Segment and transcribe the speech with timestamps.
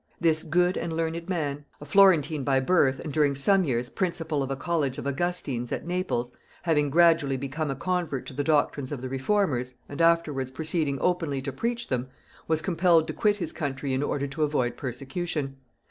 [0.19, 4.49] This good and learned man, a Florentine by birth and during some years principal of
[4.49, 6.31] a college of Augustines at Naples,
[6.63, 11.39] having gradually become a convert to the doctrines of the reformers, and afterwards proceeding openly
[11.43, 12.07] to preach them,
[12.47, 15.57] was compelled to quit his country in order to avoid persecution.